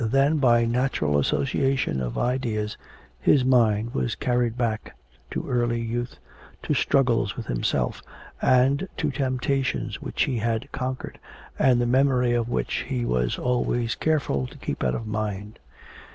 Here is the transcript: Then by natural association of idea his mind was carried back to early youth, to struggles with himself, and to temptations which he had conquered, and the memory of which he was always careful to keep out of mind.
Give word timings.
Then 0.07 0.37
by 0.37 0.65
natural 0.65 1.19
association 1.19 2.01
of 2.01 2.17
idea 2.17 2.67
his 3.19 3.45
mind 3.45 3.93
was 3.93 4.15
carried 4.15 4.57
back 4.57 4.95
to 5.29 5.47
early 5.47 5.79
youth, 5.79 6.17
to 6.63 6.73
struggles 6.73 7.37
with 7.37 7.45
himself, 7.45 8.01
and 8.41 8.87
to 8.97 9.11
temptations 9.11 10.01
which 10.01 10.23
he 10.23 10.39
had 10.39 10.71
conquered, 10.71 11.19
and 11.59 11.79
the 11.79 11.85
memory 11.85 12.33
of 12.33 12.49
which 12.49 12.77
he 12.87 13.05
was 13.05 13.37
always 13.37 13.93
careful 13.93 14.47
to 14.47 14.57
keep 14.57 14.83
out 14.83 14.95
of 14.95 15.05
mind. 15.05 15.59